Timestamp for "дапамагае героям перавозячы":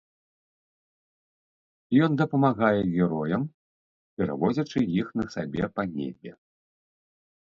2.21-4.79